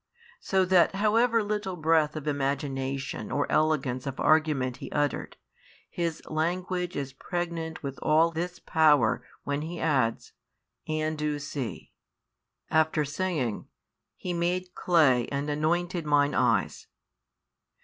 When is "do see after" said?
11.15-13.05